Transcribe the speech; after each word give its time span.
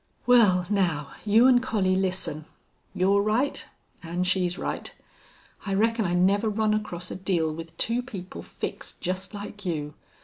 Well, 0.25 0.65
now, 0.67 1.13
you 1.25 1.47
an' 1.47 1.59
Collie 1.59 1.95
listen. 1.95 2.45
You're 2.95 3.21
right 3.21 3.63
an' 4.01 4.23
she's 4.23 4.57
right. 4.57 4.91
I 5.63 5.75
reckon 5.75 6.05
I 6.05 6.15
never 6.15 6.49
run 6.49 6.73
across 6.73 7.11
a 7.11 7.15
deal 7.15 7.53
with 7.53 7.77
two 7.77 8.01
people 8.01 8.41
fixed 8.41 8.99
just 8.99 9.35
like 9.35 9.63
you. 9.63 9.93